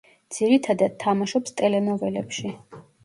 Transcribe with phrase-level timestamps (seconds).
[0.35, 2.55] ძირითადად, თამაშობს ტელენოველებში.